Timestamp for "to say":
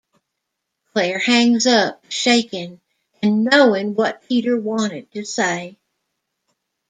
5.11-5.77